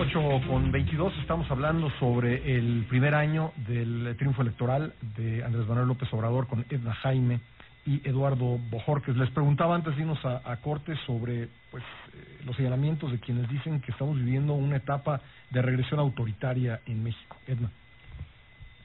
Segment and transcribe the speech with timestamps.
[0.00, 5.88] 8 con 22 estamos hablando sobre el primer año del triunfo electoral de Andrés Manuel
[5.88, 7.40] López Obrador con Edna Jaime
[7.84, 9.16] y Eduardo Bojorques.
[9.16, 13.80] Les preguntaba antes de irnos a, corte sobre pues eh, los señalamientos de quienes dicen
[13.80, 17.36] que estamos viviendo una etapa de regresión autoritaria en México.
[17.48, 17.68] Edna.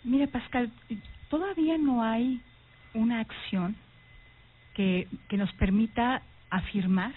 [0.04, 0.72] Mire, Pascal,
[1.30, 2.42] todavía no hay
[2.96, 3.76] una acción
[4.74, 7.14] que, que nos permita afirmar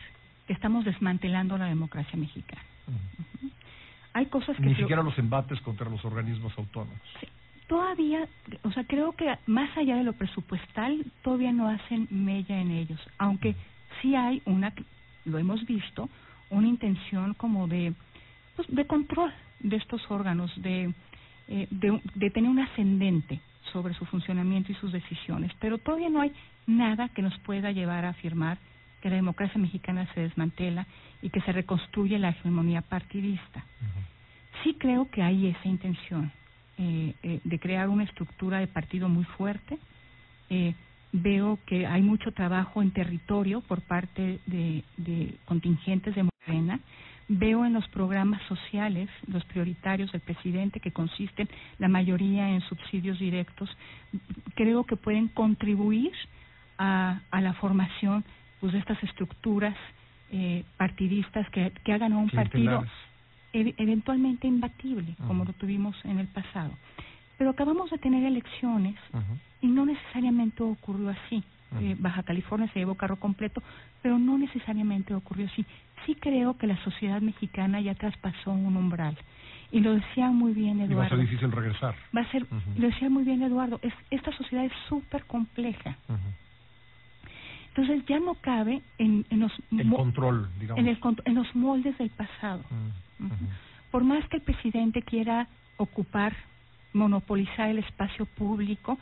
[0.46, 2.62] que estamos desmantelando la democracia mexicana.
[4.16, 4.62] Hay cosas que...
[4.62, 6.98] Ni siquiera los embates contra los organismos autónomos.
[7.66, 8.26] todavía,
[8.62, 12.98] o sea, creo que más allá de lo presupuestal, todavía no hacen mella en ellos,
[13.18, 13.54] aunque
[14.00, 14.72] sí hay una,
[15.26, 16.08] lo hemos visto,
[16.48, 17.92] una intención como de,
[18.54, 20.94] pues, de control de estos órganos, de,
[21.48, 23.38] eh, de, de tener un ascendente
[23.70, 26.32] sobre su funcionamiento y sus decisiones, pero todavía no hay
[26.66, 28.56] nada que nos pueda llevar a afirmar
[29.06, 30.84] que la democracia mexicana se desmantela
[31.22, 33.64] y que se reconstruye la hegemonía partidista.
[34.64, 36.32] Sí creo que hay esa intención
[36.76, 39.78] eh, eh, de crear una estructura de partido muy fuerte.
[40.50, 40.74] Eh,
[41.12, 46.80] veo que hay mucho trabajo en territorio por parte de, de contingentes de Morena.
[47.28, 51.48] Veo en los programas sociales, los prioritarios del presidente, que consisten
[51.78, 53.70] la mayoría en subsidios directos,
[54.56, 56.10] creo que pueden contribuir
[56.76, 58.24] a, a la formación
[58.60, 59.76] pues, de estas estructuras
[60.30, 62.84] eh, partidistas que, que hagan a un partido
[63.52, 66.72] eventualmente imbatible, como lo tuvimos en el pasado.
[67.38, 68.96] Pero acabamos de tener elecciones
[69.60, 71.42] y no necesariamente ocurrió así.
[71.80, 73.62] Eh, Baja California se llevó carro completo,
[74.02, 75.64] pero no necesariamente ocurrió así.
[76.04, 79.16] Sí creo que la sociedad mexicana ya traspasó un umbral.
[79.72, 80.92] Y lo decía muy bien Eduardo.
[80.92, 81.94] Y va a ser difícil regresar.
[82.16, 85.96] Va a ser, lo decía muy bien Eduardo, es, esta sociedad es súper compleja.
[87.76, 89.52] Entonces ya no cabe en, en los
[89.94, 90.80] control, digamos.
[90.80, 92.64] En, el, en los moldes del pasado.
[93.18, 93.28] Mm,
[93.90, 95.46] Por más que el presidente quiera
[95.76, 96.34] ocupar,
[96.94, 98.98] monopolizar el espacio público,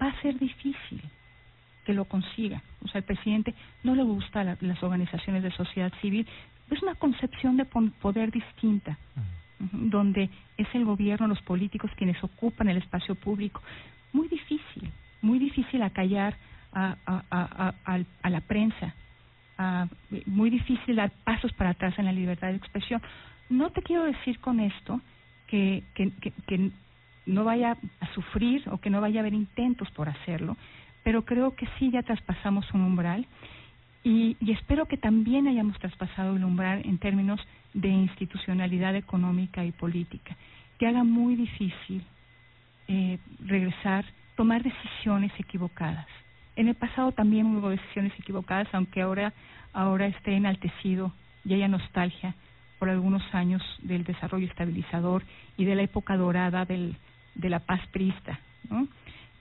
[0.00, 1.02] va a ser difícil
[1.84, 2.62] que lo consiga.
[2.82, 6.26] O sea, al presidente no le gustan las organizaciones de sociedad civil.
[6.70, 8.96] Es una concepción de poder distinta,
[9.70, 13.60] donde es el gobierno, los políticos quienes ocupan el espacio público.
[14.14, 14.90] Muy difícil,
[15.20, 16.34] muy difícil acallar
[16.74, 18.94] a, la prensa.
[20.26, 23.00] muy difícil dar pasos para atrás en la libertad de expresión.
[23.48, 25.00] No te quiero decir con esto
[25.46, 26.10] que, que,
[26.46, 26.70] que,
[27.26, 30.58] no vaya a sufrir o que no vaya a haber intentos por hacerlo,
[31.02, 33.26] pero creo que sí ya traspasamos un umbral
[34.02, 37.40] y, y espero que también hayamos traspasado el umbral en términos
[37.72, 40.36] de institucionalidad económica y política,
[40.78, 42.04] que haga muy difícil
[42.86, 44.04] eh, regresar,
[44.36, 46.06] tomar decisiones equivocadas.
[46.56, 49.32] En el pasado también hubo decisiones equivocadas, aunque ahora,
[49.72, 51.12] ahora esté enaltecido
[51.44, 52.34] y haya nostalgia
[52.78, 55.22] por algunos años del desarrollo estabilizador
[55.56, 56.96] y de la época dorada del,
[57.34, 58.38] de la paz prista.
[58.70, 58.86] ¿no?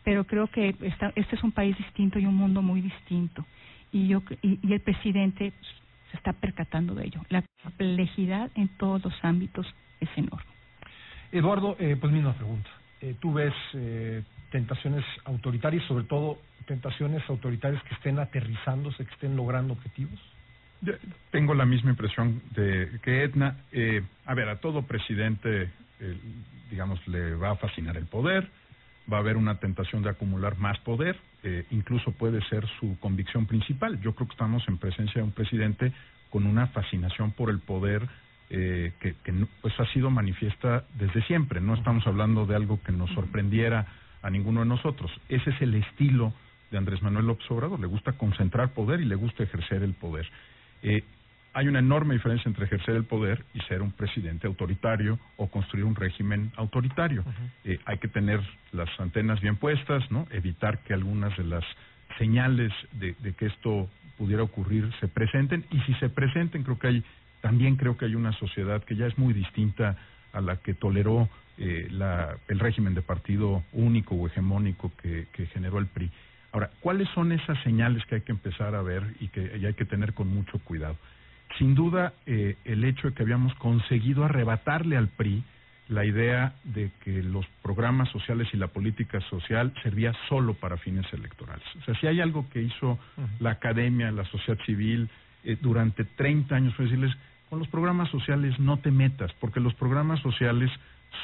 [0.03, 0.75] Pero creo que
[1.16, 3.45] este es un país distinto y un mundo muy distinto.
[3.91, 5.53] Y, yo, y, el presidente
[6.12, 7.22] se está percatando de ello.
[7.30, 9.68] La complejidad en todos los ámbitos
[10.00, 10.51] es enorme.
[11.31, 12.69] Eduardo, eh, pues misma pregunta.
[13.01, 19.35] Eh, ¿Tú ves eh, tentaciones autoritarias, sobre todo tentaciones autoritarias que estén aterrizándose, que estén
[19.35, 20.19] logrando objetivos?
[21.31, 25.69] tengo la misma impresión de que Edna, eh, a ver, a todo presidente,
[26.01, 26.18] eh,
[26.69, 28.50] digamos, le va a fascinar el poder,
[29.12, 33.45] va a haber una tentación de acumular más poder, eh, incluso puede ser su convicción
[33.45, 34.00] principal.
[34.01, 35.91] Yo creo que estamos en presencia de un presidente
[36.30, 38.07] con una fascinación por el poder
[38.50, 41.62] eh, que, que pues ha sido manifiesta desde siempre.
[41.62, 43.85] No estamos hablando de algo que nos sorprendiera
[44.22, 45.12] a ninguno de nosotros.
[45.28, 46.34] Ese es el estilo
[46.74, 47.80] de Andrés Manuel López Obrador.
[47.80, 50.28] Le gusta concentrar poder y le gusta ejercer el poder.
[50.82, 51.04] Eh,
[51.54, 55.86] hay una enorme diferencia entre ejercer el poder y ser un presidente autoritario o construir
[55.86, 57.24] un régimen autoritario.
[57.64, 58.42] Eh, hay que tener
[58.72, 60.28] las antenas bien puestas, ¿no?
[60.32, 61.64] Evitar que algunas de las
[62.18, 66.88] señales de, de, que esto pudiera ocurrir se presenten y si se presenten creo que
[66.88, 67.04] hay
[67.42, 69.98] también creo que hay una sociedad que ya es muy distinta
[70.31, 75.46] a la que toleró eh, la, el régimen de partido único o hegemónico que, que
[75.48, 76.10] generó el PRI.
[76.54, 79.86] Ahora, ¿cuáles son esas señales que hay que empezar a ver y que hay que
[79.86, 80.96] tener con mucho cuidado?
[81.58, 85.44] Sin duda, eh, el hecho de que habíamos conseguido arrebatarle al PRI
[85.90, 91.12] la idea de que los programas sociales y la política social servía solo para fines
[91.12, 91.66] electorales.
[91.82, 92.98] O sea, si hay algo que hizo
[93.40, 95.10] la academia, la sociedad civil,
[95.44, 97.14] eh, durante 30 años, fue decirles,
[97.50, 100.72] con los programas sociales no te metas, porque los programas sociales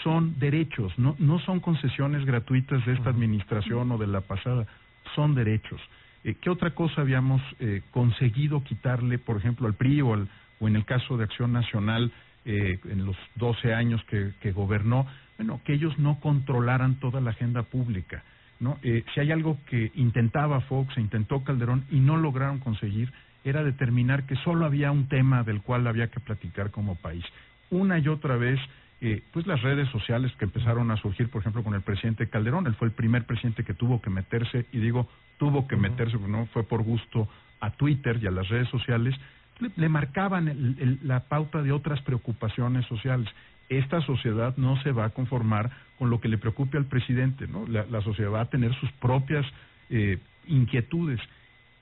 [0.03, 4.67] son derechos, no, no son concesiones gratuitas de esta administración o de la pasada,
[5.15, 5.81] son derechos.
[6.23, 10.27] Eh, ¿Qué otra cosa habíamos eh, conseguido quitarle, por ejemplo, al PRI o, al,
[10.59, 12.11] o en el caso de Acción Nacional,
[12.45, 15.05] eh, en los 12 años que, que gobernó,
[15.37, 18.23] bueno, que ellos no controlaran toda la agenda pública.
[18.59, 18.77] ¿no?
[18.83, 23.11] Eh, si hay algo que intentaba Fox, e intentó Calderón y no lograron conseguir,
[23.43, 27.23] era determinar que solo había un tema del cual había que platicar como país.
[27.69, 28.59] Una y otra vez,
[29.01, 32.67] eh, pues las redes sociales que empezaron a surgir, por ejemplo, con el presidente Calderón,
[32.67, 35.07] él fue el primer presidente que tuvo que meterse, y digo
[35.37, 37.29] tuvo que meterse, no fue por gusto,
[37.61, 39.15] a Twitter y a las redes sociales,
[39.75, 43.29] le, marcaban la pauta de otras preocupaciones sociales.
[43.69, 47.65] Esta sociedad no se va a conformar con lo que le preocupe al presidente, ¿no?
[47.67, 49.45] La, sociedad va a tener sus propias
[49.89, 50.17] eh,
[50.47, 51.19] inquietudes.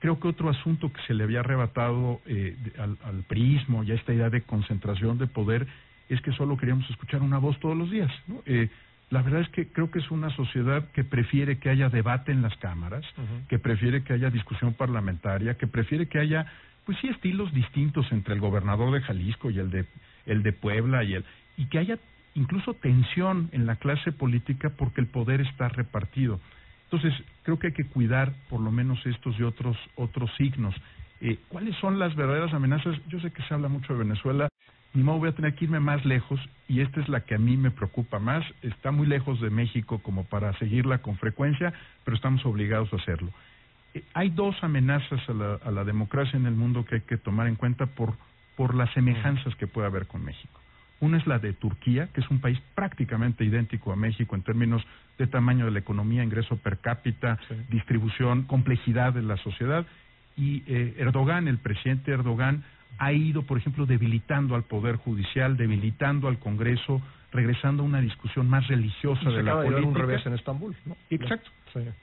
[0.00, 3.94] Creo que otro asunto que se le había arrebatado eh, al, al priismo y a
[3.94, 5.66] esta idea de concentración de poder
[6.08, 8.10] es que solo queríamos escuchar una voz todos los días.
[8.26, 8.42] ¿no?
[8.46, 8.68] Eh,
[9.10, 12.42] la verdad es que creo que es una sociedad que prefiere que haya debate en
[12.42, 13.04] las cámaras,
[13.48, 16.46] que prefiere que haya discusión parlamentaria, que prefiere que haya
[16.84, 19.86] pues sí estilos distintos entre el gobernador de Jalisco y el de
[20.26, 21.24] el de Puebla y el
[21.56, 21.98] y que haya
[22.34, 26.38] incluso tensión en la clase política porque el poder está repartido.
[26.84, 27.12] Entonces,
[27.42, 30.74] creo que hay que cuidar por lo menos estos y otros otros signos.
[31.20, 32.96] Eh, ¿Cuáles son las verdaderas amenazas?
[33.08, 34.48] Yo sé que se habla mucho de Venezuela,
[34.98, 37.38] ni modo voy a tener que irme más lejos y esta es la que a
[37.38, 38.44] mí me preocupa más.
[38.62, 41.72] Está muy lejos de México como para seguirla con frecuencia,
[42.04, 43.30] pero estamos obligados a hacerlo.
[43.94, 47.16] Eh, hay dos amenazas a la, a la, democracia en el mundo que hay que
[47.16, 48.14] tomar en cuenta por,
[48.56, 50.58] por las semejanzas que puede haber con México.
[50.98, 54.82] Una es la de Turquía, que es un país prácticamente idéntico a México en términos
[55.16, 57.38] de tamaño de la economía, ingreso per cápita,
[57.70, 59.86] distribución, complejidad de la sociedad.
[60.36, 62.64] Y eh, Erdogan, el presidente Erdogan,
[62.98, 67.00] ha ido, por ejemplo, debilitando al Poder Judicial, debilitando al Congreso,
[67.32, 69.86] regresando a una discusión más religiosa de la política.
[69.86, 70.96] un revés en Estambul, ¿no?
[71.10, 71.50] Exacto.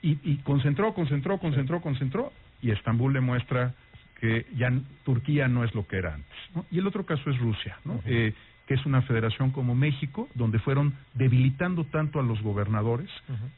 [0.02, 2.32] Y, y concentró, concentró, concentró, concentró,
[2.62, 3.74] y Estambul le muestra
[4.20, 4.72] que ya
[5.04, 6.36] Turquía no es lo que era antes.
[6.54, 6.64] ¿no?
[6.70, 8.00] Y el otro caso es Rusia, ¿no?
[8.06, 8.32] eh,
[8.66, 13.10] que es una federación como México, donde fueron debilitando tanto a los gobernadores.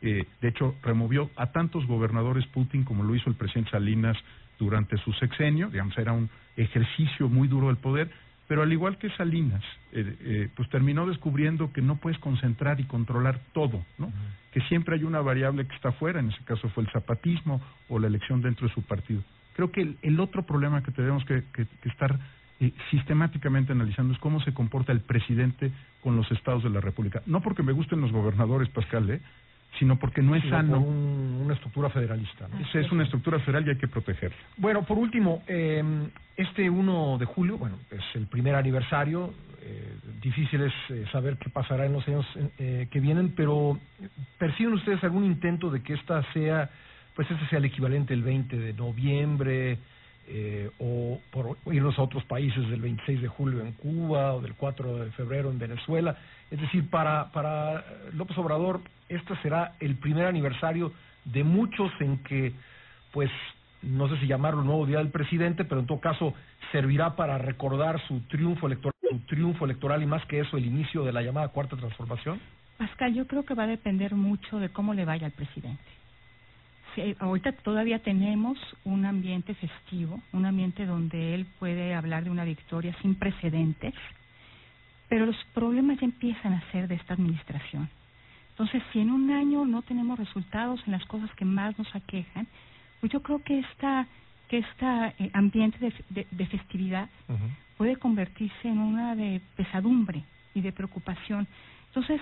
[0.02, 4.16] eh, de hecho, removió a tantos gobernadores Putin como lo hizo el presidente Salinas
[4.58, 5.68] durante su sexenio.
[5.68, 8.10] Digamos, era un ejercicio muy duro del poder
[8.48, 9.62] pero al igual que Salinas,
[9.92, 14.10] eh, eh, pues terminó descubriendo que no puedes concentrar y controlar todo, ¿no?
[14.52, 17.60] Que siempre hay una variable que está fuera, en ese caso fue el zapatismo
[17.90, 19.22] o la elección dentro de su partido.
[19.54, 21.44] Creo que el, otro problema que tenemos que,
[21.84, 22.18] estar
[22.60, 25.70] eh, sistemáticamente analizando es cómo se comporta el presidente
[26.02, 27.22] con los estados de la República.
[27.26, 29.20] No porque me gusten los gobernadores, Pascal, ¿eh?
[29.78, 30.80] Sino porque no es sano.
[30.80, 32.48] una estructura federalista.
[32.48, 32.80] ¿no?
[32.80, 34.36] Es, una estructura federal y hay que protegerla.
[34.56, 35.82] Bueno, por último, eh,
[36.36, 39.32] este 1 de julio, bueno, es el primer aniversario.
[39.60, 42.26] Eh, difícil es eh, saber qué pasará en los años
[42.58, 43.78] eh, que vienen, pero
[44.38, 46.70] ¿perciben ustedes algún intento de que esta sea,
[47.14, 49.78] pues este sea el equivalente del 20 de noviembre?
[50.30, 54.52] Eh, o por irnos a otros países del 26 de julio en Cuba o del
[54.56, 56.18] 4 de febrero en Venezuela.
[56.50, 57.82] Es decir, para, para
[58.12, 60.92] López Obrador, este será el primer aniversario
[61.24, 62.52] de muchos en que,
[63.10, 63.30] pues,
[63.80, 66.34] no sé si llamarlo nuevo Día del Presidente, pero en todo caso
[66.72, 71.04] servirá para recordar su triunfo electoral, su triunfo electoral y más que eso, el inicio
[71.04, 72.38] de la llamada Cuarta Transformación.
[72.76, 75.98] Pascal, yo creo que va a depender mucho de cómo le vaya al presidente
[77.18, 82.94] ahorita todavía tenemos un ambiente festivo, un ambiente donde él puede hablar de una victoria
[83.02, 83.94] sin precedentes,
[85.08, 87.88] pero los problemas ya empiezan a ser de esta administración.
[88.50, 92.46] Entonces, si en un año no tenemos resultados en las cosas que más nos aquejan,
[93.00, 94.06] pues yo creo que esta
[94.48, 97.10] que este ambiente de, de, festividad
[97.76, 101.46] puede convertirse en una de pesadumbre y de preocupación.
[101.88, 102.20] Entonces,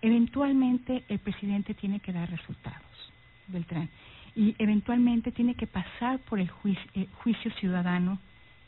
[0.00, 2.85] eventualmente el presidente tiene que dar resultados.
[3.48, 3.88] Beltrán.
[4.34, 6.50] Y eventualmente tiene que pasar por el
[6.94, 8.18] eh, juicio, ciudadano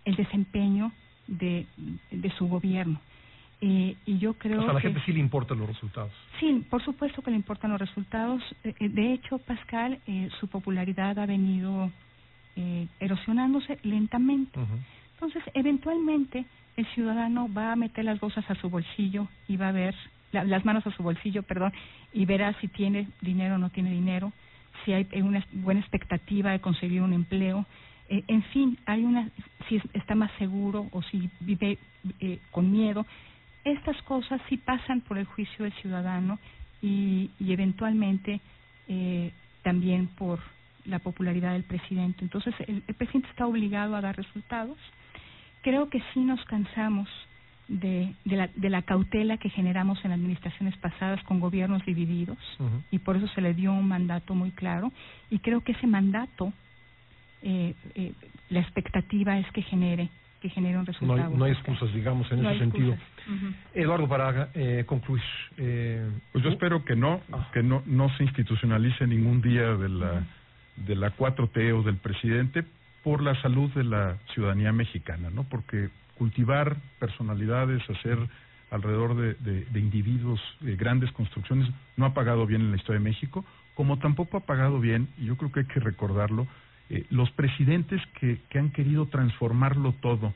[0.05, 0.93] el desempeño
[1.27, 1.67] de,
[2.11, 3.01] de su gobierno.
[3.61, 6.13] Eh, y yo creo o a la que, gente sí le importan los resultados.
[6.39, 8.43] Sí, por supuesto que le importan los resultados.
[8.65, 10.01] Eh, de hecho, Pascal,
[10.41, 11.91] su popularidad ha venido
[12.99, 14.59] erosionándose lentamente.
[15.15, 16.45] Entonces, eventualmente,
[16.77, 19.95] el ciudadano va a meter las bolsas a su bolsillo y va a ver,
[20.33, 21.73] las manos a su bolsillo, perdón,
[22.13, 24.33] y verá si tiene dinero o no tiene dinero
[24.85, 27.67] si hay una buena expectativa de conseguir un empleo,
[28.09, 29.29] eh, en fin, hay una
[29.69, 31.79] si está más seguro o si vive
[32.21, 33.05] eh, con miedo.
[33.65, 36.39] Estas cosas sí pasan por el juicio del ciudadano
[36.81, 38.41] y, y eventualmente
[38.89, 39.33] eh,
[39.63, 40.41] también por
[40.87, 42.25] la popularidad del presidente.
[42.25, 44.79] Entonces, el, el presidente está obligado a dar resultados.
[45.61, 47.09] Creo que sí nos cansamos
[47.69, 52.39] de, de, la, de la cautela que generamos en administraciones pasadas con gobiernos divididos
[52.91, 54.91] y por eso se le dio un mandato muy claro
[55.31, 56.53] y creo que ese mandato
[57.43, 58.13] eh, eh,
[58.49, 60.09] la expectativa es que genere
[60.41, 61.37] que genere un resultado.
[61.37, 62.97] No hay, excusas, digamos, en ese sentido.
[63.75, 65.23] Eduardo, para eh, concluir.
[65.57, 67.49] Eh, pues yo espero que no, ah.
[67.53, 70.25] que no, no se institucionalice ningún día de la,
[70.77, 72.65] de la 4T o del presidente
[73.03, 75.45] por la salud de la ciudadanía mexicana, ¿no?
[75.45, 78.19] Porque cultivar personalidades, hacer
[78.71, 79.35] alrededor de,
[79.65, 83.45] de, individuos eh, grandes construcciones no ha pagado bien en la historia de México,
[83.75, 86.47] como tampoco ha pagado bien, y yo creo que hay que recordarlo,
[86.91, 90.35] eh, los presidentes que, que, han querido transformarlo todo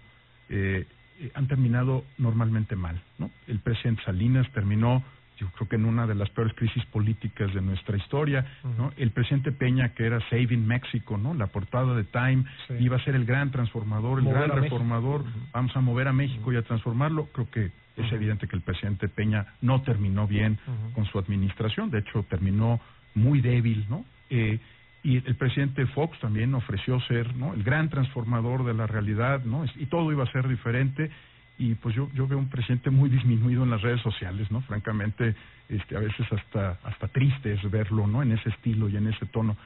[0.48, 0.86] eh,
[1.18, 3.00] eh, han terminado normalmente mal.
[3.18, 3.30] ¿no?
[3.46, 5.02] El presidente Salinas terminó,
[5.38, 8.44] yo creo que en una de las peores crisis políticas de nuestra historia.
[8.76, 8.92] ¿no?
[8.96, 11.34] El presidente Peña, que era Saving Mexico, ¿no?
[11.34, 12.44] la portada de Time,
[12.78, 15.24] iba a ser el gran transformador, el gran reformador.
[15.52, 17.26] Vamos a mover a México y a transformarlo.
[17.32, 20.58] Creo que es evidente que el presidente Peña no terminó bien
[20.94, 22.80] con su administración, de hecho terminó
[23.14, 24.04] muy débil, ¿no?
[24.30, 24.58] Eh,
[25.02, 27.54] y el presidente Fox también ofreció ser ¿no?
[27.54, 31.10] el gran transformador de la realidad no y todo iba a ser diferente
[31.58, 35.34] y pues yo yo veo un presidente muy disminuido en las redes sociales no francamente
[35.68, 39.26] este a veces hasta hasta triste es verlo no en ese estilo y en ese
[39.26, 39.56] tono.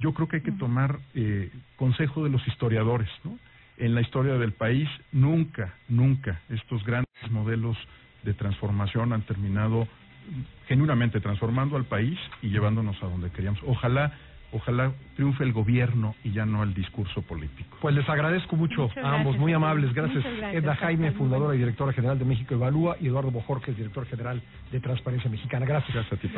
[0.00, 3.38] Yo creo que hay que tomar eh, consejo de los historiadores no
[3.76, 7.76] en la historia del país nunca nunca estos grandes modelos
[8.22, 9.86] de transformación han terminado
[10.66, 13.60] genuinamente transformando al país y llevándonos a donde queríamos.
[13.66, 14.12] Ojalá
[14.54, 17.76] ojalá triunfe el gobierno y ya no el discurso político.
[17.80, 19.92] Pues les agradezco mucho a ambos, muy amables.
[19.92, 24.40] Gracias, Edna Jaime, fundadora y directora general de México Evalúa, y Eduardo Bojorquez, director general
[24.70, 25.66] de Transparencia Mexicana.
[25.66, 25.94] Gracias.
[25.94, 26.28] Gracias a ti,